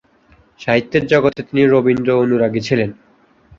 [0.59, 2.89] সাহিত্যের জগতে তিনি রবীন্দ্র অনুরাগী ছিলেন।